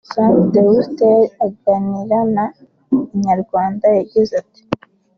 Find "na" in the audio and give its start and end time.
2.35-2.45